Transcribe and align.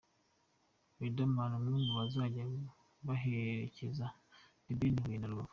Riderman 1.01 1.51
umwe 1.57 1.77
mu 1.85 1.93
bazajya 1.99 2.43
baherekeza 3.07 4.05
The 4.65 4.73
Ben 4.79 4.95
i 4.97 5.01
Huye 5.03 5.17
na 5.19 5.29
Rubavu. 5.31 5.49